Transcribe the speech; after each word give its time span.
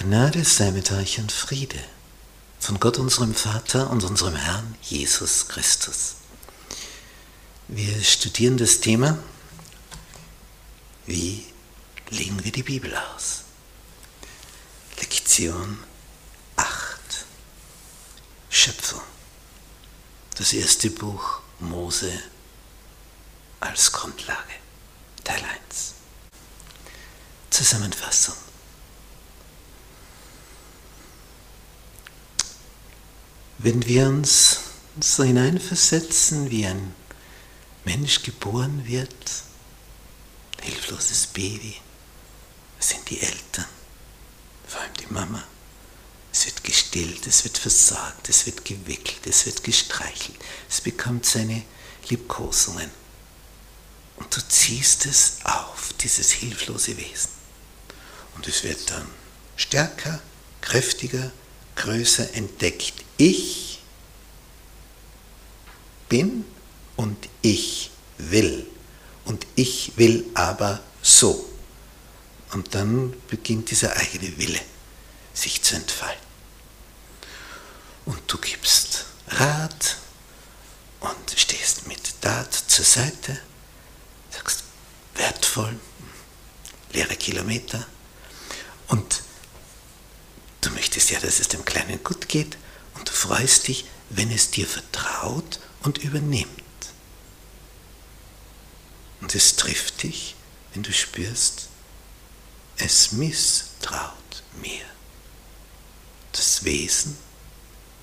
Gnade 0.00 0.44
sei 0.44 0.70
mit 0.70 0.92
euch 0.92 1.18
und 1.18 1.32
Friede 1.32 1.82
von 2.60 2.78
Gott 2.78 2.98
unserem 2.98 3.34
Vater 3.34 3.90
und 3.90 4.04
unserem 4.04 4.36
Herrn 4.36 4.76
Jesus 4.80 5.48
Christus. 5.48 6.14
Wir 7.66 8.00
studieren 8.04 8.56
das 8.58 8.78
Thema, 8.78 9.18
wie 11.06 11.44
legen 12.10 12.44
wir 12.44 12.52
die 12.52 12.62
Bibel 12.62 12.94
aus? 12.94 13.42
Lektion 14.98 15.78
8. 16.54 17.00
Schöpfung. 18.50 19.02
Das 20.36 20.52
erste 20.52 20.90
Buch 20.90 21.40
Mose 21.58 22.12
als 23.58 23.90
Grundlage. 23.90 24.54
Teil 25.24 25.42
1. 25.42 25.94
Zusammenfassung. 27.50 28.36
Wenn 33.60 33.84
wir 33.86 34.06
uns 34.06 34.60
so 35.00 35.24
hineinversetzen, 35.24 36.48
wie 36.48 36.64
ein 36.64 36.94
Mensch 37.84 38.22
geboren 38.22 38.86
wird, 38.86 39.08
hilfloses 40.62 41.26
Baby, 41.26 41.74
sind 42.78 43.10
die 43.10 43.20
Eltern, 43.20 43.66
vor 44.64 44.80
allem 44.80 44.94
die 44.94 45.12
Mama. 45.12 45.42
Es 46.32 46.46
wird 46.46 46.62
gestillt, 46.62 47.26
es 47.26 47.42
wird 47.42 47.58
versorgt, 47.58 48.28
es 48.28 48.46
wird 48.46 48.64
gewickelt, 48.64 49.26
es 49.26 49.44
wird 49.46 49.64
gestreichelt, 49.64 50.38
es 50.70 50.80
bekommt 50.80 51.26
seine 51.26 51.64
Liebkosungen. 52.08 52.90
Und 54.14 54.36
du 54.36 54.40
ziehst 54.48 55.06
es 55.06 55.38
auf, 55.42 55.92
dieses 56.00 56.30
hilflose 56.30 56.96
Wesen. 56.96 57.30
Und 58.36 58.46
es 58.46 58.62
wird 58.62 58.88
dann 58.90 59.06
stärker, 59.56 60.22
kräftiger, 60.60 61.32
größer 61.74 62.34
entdeckt. 62.34 63.07
Ich 63.18 63.80
bin 66.08 66.44
und 66.96 67.28
ich 67.42 67.90
will. 68.16 68.66
Und 69.24 69.46
ich 69.56 69.92
will 69.96 70.24
aber 70.34 70.80
so. 71.02 71.46
Und 72.52 72.74
dann 72.74 73.14
beginnt 73.28 73.70
dieser 73.70 73.94
eigene 73.96 74.38
Wille 74.38 74.60
sich 75.34 75.62
zu 75.62 75.76
entfalten. 75.76 76.26
Und 78.06 78.20
du 78.26 78.38
gibst 78.38 79.04
Rat 79.28 79.98
und 81.00 81.34
stehst 81.36 81.86
mit 81.86 82.22
Tat 82.22 82.54
zur 82.54 82.84
Seite, 82.84 83.38
sagst 84.30 84.64
wertvoll, 85.14 85.78
leere 86.92 87.16
Kilometer 87.16 87.86
und 88.86 89.22
Du 90.60 90.70
möchtest 90.70 91.10
ja, 91.10 91.20
dass 91.20 91.38
es 91.40 91.48
dem 91.48 91.64
Kleinen 91.64 92.02
gut 92.02 92.28
geht 92.28 92.56
freust 93.18 93.68
dich, 93.68 93.84
wenn 94.10 94.30
es 94.30 94.50
dir 94.50 94.66
vertraut 94.66 95.60
und 95.82 95.98
übernimmt. 95.98 96.48
Und 99.20 99.34
es 99.34 99.56
trifft 99.56 100.02
dich, 100.02 100.36
wenn 100.72 100.82
du 100.82 100.92
spürst, 100.92 101.68
es 102.76 103.12
misstraut 103.12 104.42
mir. 104.62 104.84
Das 106.32 106.64
Wesen, 106.64 107.16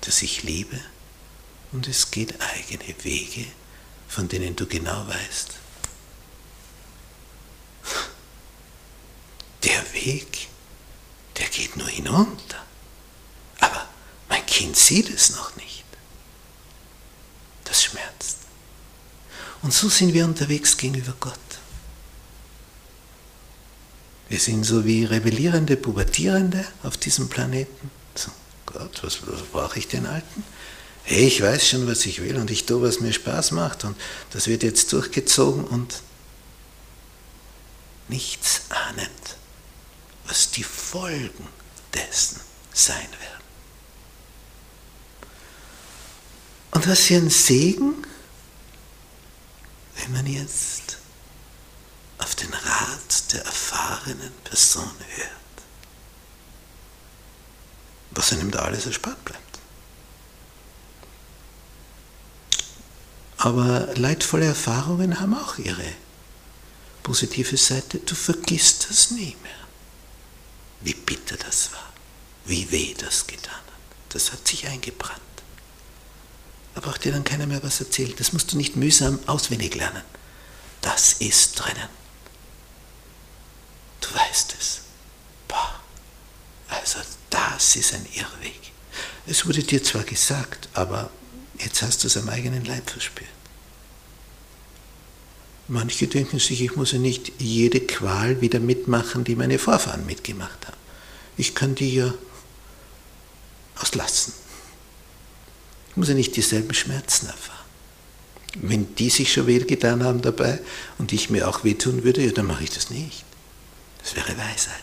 das 0.00 0.22
ich 0.22 0.42
liebe, 0.42 0.80
und 1.72 1.88
es 1.88 2.10
geht 2.10 2.40
eigene 2.40 2.94
Wege, 3.04 3.46
von 4.08 4.28
denen 4.28 4.56
du 4.56 4.66
genau 4.66 5.06
weißt, 5.06 5.50
der 9.64 9.92
Weg 9.94 10.48
der 11.36 11.48
geht 11.48 11.76
nur 11.76 11.88
hinunter. 11.88 12.64
Kind 14.62 14.76
sieht 14.76 15.10
es 15.10 15.30
noch 15.30 15.56
nicht. 15.56 15.82
Das 17.64 17.82
schmerzt. 17.82 18.36
Und 19.62 19.74
so 19.74 19.88
sind 19.88 20.14
wir 20.14 20.24
unterwegs 20.24 20.76
gegenüber 20.76 21.14
Gott. 21.18 21.34
Wir 24.28 24.38
sind 24.38 24.62
so 24.62 24.84
wie 24.84 25.04
rebellierende, 25.04 25.76
pubertierende 25.76 26.64
auf 26.84 26.96
diesem 26.96 27.28
Planeten. 27.28 27.90
So, 28.14 28.30
Gott, 28.66 29.02
was, 29.02 29.26
was 29.26 29.42
brauche 29.42 29.80
ich 29.80 29.88
den 29.88 30.06
Alten? 30.06 30.44
Hey, 31.02 31.26
ich 31.26 31.42
weiß 31.42 31.68
schon, 31.68 31.88
was 31.88 32.06
ich 32.06 32.22
will 32.22 32.36
und 32.36 32.48
ich 32.48 32.64
tue, 32.64 32.82
was 32.82 33.00
mir 33.00 33.12
Spaß 33.12 33.50
macht 33.50 33.82
und 33.82 33.96
das 34.30 34.46
wird 34.46 34.62
jetzt 34.62 34.92
durchgezogen 34.92 35.64
und 35.64 36.02
nichts 38.08 38.62
ahnend 38.68 39.10
was 40.26 40.52
die 40.52 40.62
Folgen 40.62 41.48
dessen 41.92 42.40
sein 42.72 43.08
werden. 43.20 43.31
Und 46.72 46.88
was 46.88 47.00
für 47.00 47.16
ein 47.16 47.30
Segen, 47.30 47.94
wenn 49.96 50.12
man 50.12 50.26
jetzt 50.26 50.98
auf 52.18 52.34
den 52.34 52.52
Rat 52.52 53.32
der 53.32 53.44
erfahrenen 53.44 54.32
Person 54.44 54.90
hört, 55.16 55.30
was 58.10 58.32
einem 58.32 58.50
da 58.50 58.60
alles 58.60 58.86
erspart 58.86 59.24
bleibt. 59.24 59.58
Aber 63.36 63.88
leidvolle 63.94 64.46
Erfahrungen 64.46 65.20
haben 65.20 65.34
auch 65.34 65.58
ihre 65.58 65.92
positive 67.02 67.56
Seite. 67.56 67.98
Du 67.98 68.14
vergisst 68.14 68.88
das 68.88 69.10
nie 69.10 69.36
mehr 69.42 69.62
wie 70.84 70.94
bitter 70.94 71.36
das 71.36 71.72
war, 71.72 71.92
wie 72.44 72.70
weh 72.70 72.94
das 72.94 73.26
getan 73.26 73.54
hat. 73.54 73.62
Das 74.10 74.32
hat 74.32 74.46
sich 74.46 74.66
eingebrannt. 74.66 75.20
Da 76.74 76.80
braucht 76.80 77.04
dir 77.04 77.12
dann 77.12 77.24
keiner 77.24 77.46
mehr 77.46 77.62
was 77.62 77.80
erzählen. 77.80 78.14
Das 78.16 78.32
musst 78.32 78.52
du 78.52 78.56
nicht 78.56 78.76
mühsam 78.76 79.18
auswendig 79.26 79.74
lernen. 79.74 80.02
Das 80.80 81.14
ist 81.14 81.54
drinnen. 81.54 81.88
Du 84.00 84.08
weißt 84.14 84.56
es. 84.58 84.80
Boah. 85.48 85.80
Also 86.68 86.98
das 87.30 87.76
ist 87.76 87.94
ein 87.94 88.06
Irrweg. 88.14 88.72
Es 89.26 89.46
wurde 89.46 89.62
dir 89.62 89.82
zwar 89.82 90.02
gesagt, 90.02 90.68
aber 90.74 91.10
jetzt 91.58 91.82
hast 91.82 92.02
du 92.02 92.08
es 92.08 92.16
am 92.16 92.28
eigenen 92.28 92.64
Leib 92.64 92.90
verspürt. 92.90 93.28
Manche 95.68 96.08
denken 96.08 96.38
sich, 96.38 96.60
ich 96.60 96.74
muss 96.76 96.92
ja 96.92 96.98
nicht 96.98 97.32
jede 97.38 97.80
Qual 97.80 98.40
wieder 98.40 98.58
mitmachen, 98.58 99.24
die 99.24 99.36
meine 99.36 99.58
Vorfahren 99.58 100.04
mitgemacht 100.04 100.66
haben. 100.66 100.76
Ich 101.36 101.54
kann 101.54 101.74
die 101.74 101.94
ja 101.94 102.12
auslassen. 103.78 104.34
Ich 105.92 105.96
muss 105.98 106.08
ja 106.08 106.14
nicht 106.14 106.34
dieselben 106.36 106.72
Schmerzen 106.72 107.26
erfahren. 107.26 107.58
Wenn 108.54 108.94
die 108.94 109.10
sich 109.10 109.30
schon 109.30 109.46
wehgetan 109.46 110.02
haben 110.02 110.22
dabei 110.22 110.58
und 110.96 111.12
ich 111.12 111.28
mir 111.28 111.46
auch 111.46 111.64
wehtun 111.64 112.02
würde, 112.02 112.24
ja, 112.24 112.32
dann 112.32 112.46
mache 112.46 112.64
ich 112.64 112.70
das 112.70 112.88
nicht. 112.88 113.24
Das 114.02 114.16
wäre 114.16 114.36
Weisheit. 114.38 114.82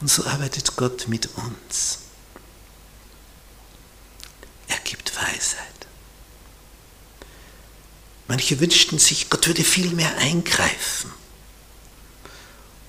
Und 0.00 0.08
so 0.08 0.26
arbeitet 0.26 0.76
Gott 0.76 1.08
mit 1.08 1.30
uns. 1.36 2.00
Er 4.68 4.78
gibt 4.84 5.16
Weisheit. 5.16 5.66
Manche 8.28 8.60
wünschten 8.60 8.98
sich, 8.98 9.30
Gott 9.30 9.46
würde 9.46 9.64
viel 9.64 9.90
mehr 9.90 10.16
eingreifen 10.18 11.10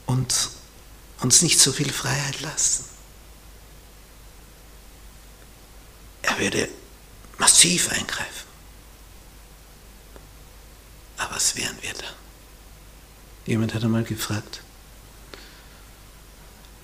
und 0.06 0.50
uns 1.22 1.42
nicht 1.42 1.60
so 1.60 1.72
viel 1.72 1.92
Freiheit 1.92 2.42
lassen. 2.42 2.84
Er 6.32 6.40
würde 6.40 6.70
massiv 7.40 7.92
eingreifen. 7.92 8.48
Aber 11.18 11.36
was 11.36 11.58
wären 11.58 11.76
wir 11.82 11.94
dann? 11.94 12.14
Jemand 13.46 13.74
hat 13.74 13.84
einmal 13.84 14.04
gefragt, 14.04 14.62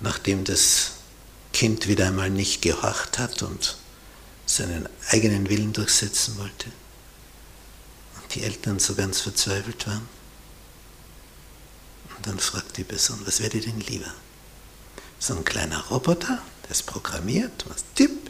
nachdem 0.00 0.44
das 0.44 0.92
Kind 1.52 1.88
wieder 1.88 2.08
einmal 2.08 2.28
nicht 2.28 2.60
gehorcht 2.60 3.18
hat 3.18 3.42
und 3.42 3.78
seinen 4.44 4.86
eigenen 5.10 5.48
Willen 5.48 5.72
durchsetzen 5.72 6.36
wollte, 6.36 6.70
die 8.32 8.42
Eltern 8.42 8.78
so 8.78 8.94
ganz 8.94 9.22
verzweifelt 9.22 9.86
waren. 9.86 10.06
Und 12.16 12.26
dann 12.26 12.38
fragt 12.38 12.76
die 12.76 12.84
Person, 12.84 13.20
was 13.24 13.40
wäre 13.40 13.50
dir 13.50 13.62
denn 13.62 13.80
lieber? 13.80 14.12
So 15.18 15.34
ein 15.34 15.44
kleiner 15.44 15.80
Roboter, 15.86 16.42
der 16.64 16.70
ist 16.70 16.86
programmiert, 16.86 17.64
was 17.68 17.84
tipp, 17.94 18.10
und 18.10 18.27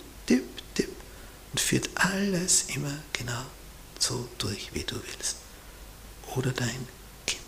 führt 1.68 1.90
alles 1.96 2.64
immer 2.68 2.94
genau 3.12 3.44
so 3.98 4.26
durch, 4.38 4.72
wie 4.72 4.84
du 4.84 4.94
willst. 4.94 5.36
Oder 6.34 6.50
dein 6.52 6.88
Kind. 7.26 7.42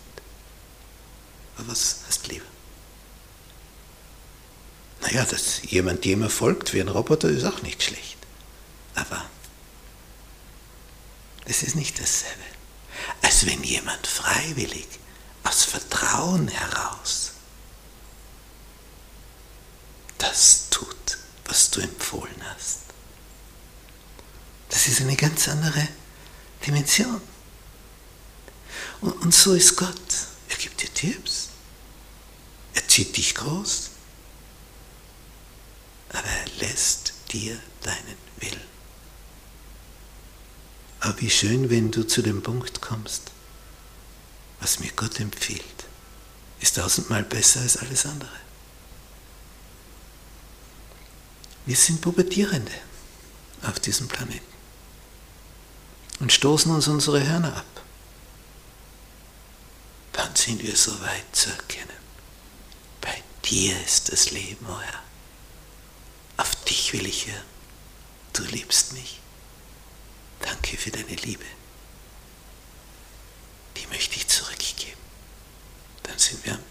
Aber 1.57 1.69
was 1.69 2.01
hast 2.07 2.27
du 2.27 2.33
lieber? 2.33 2.45
Naja, 5.01 5.25
dass 5.25 5.63
jemand 5.63 6.05
dem 6.05 6.29
folgt 6.29 6.71
wie 6.73 6.81
ein 6.81 6.87
Roboter 6.87 7.29
ist 7.29 7.45
auch 7.45 7.63
nicht 7.63 7.81
schlecht. 7.81 8.17
Aber 8.93 9.27
es 11.45 11.63
ist 11.63 11.75
nicht 11.75 11.99
dasselbe, 11.99 12.43
als 13.23 13.47
wenn 13.47 13.63
jemand 13.63 14.05
freiwillig, 14.05 14.87
aus 15.43 15.63
Vertrauen 15.63 16.47
heraus, 16.47 17.31
das 20.19 20.69
tut, 20.69 21.17
was 21.45 21.71
du 21.71 21.81
empfohlen 21.81 22.39
hast. 22.53 22.80
Das 24.81 24.87
ist 24.87 25.01
eine 25.01 25.15
ganz 25.15 25.47
andere 25.47 25.87
Dimension. 26.65 27.21
Und, 29.01 29.11
und 29.21 29.31
so 29.31 29.53
ist 29.53 29.75
Gott. 29.75 30.01
Er 30.49 30.57
gibt 30.57 30.81
dir 30.81 30.91
Tipps. 30.91 31.49
Er 32.73 32.87
zieht 32.87 33.15
dich 33.15 33.35
groß. 33.35 33.91
Aber 36.09 36.27
er 36.27 36.67
lässt 36.67 37.13
dir 37.31 37.59
deinen 37.83 38.17
Willen. 38.37 38.61
Aber 41.01 41.21
wie 41.21 41.29
schön, 41.29 41.69
wenn 41.69 41.91
du 41.91 42.01
zu 42.01 42.23
dem 42.23 42.41
Punkt 42.41 42.81
kommst, 42.81 43.29
was 44.61 44.79
mir 44.79 44.91
Gott 44.95 45.19
empfiehlt, 45.19 45.61
ist 46.59 46.77
tausendmal 46.77 47.21
besser 47.21 47.61
als 47.61 47.77
alles 47.77 48.07
andere. 48.07 48.39
Wir 51.67 51.75
sind 51.75 52.01
Pubertierende 52.01 52.73
auf 53.61 53.79
diesem 53.79 54.07
Planeten 54.07 54.50
und 56.21 56.31
stoßen 56.31 56.71
uns 56.71 56.87
unsere 56.87 57.27
Hörner 57.27 57.57
ab. 57.57 57.65
Wann 60.13 60.35
sind 60.35 60.61
wir 60.61 60.75
so 60.75 60.91
weit 61.01 61.25
zu 61.35 61.49
erkennen? 61.49 61.89
Bei 63.01 63.23
dir 63.43 63.75
ist 63.83 64.11
das 64.11 64.29
Leben, 64.29 64.65
oh 64.69 64.79
Herr. 64.79 65.01
Auf 66.37 66.55
dich 66.63 66.93
will 66.93 67.07
ich 67.07 67.27
hören. 67.27 67.45
Du 68.33 68.43
liebst 68.43 68.93
mich. 68.93 69.19
Danke 70.39 70.77
für 70.77 70.91
deine 70.91 71.15
Liebe. 71.15 71.45
Die 73.77 73.87
möchte 73.87 74.15
ich 74.15 74.27
zurückgeben. 74.27 75.01
Dann 76.03 76.19
sind 76.19 76.45
wir 76.45 76.53
am 76.53 76.70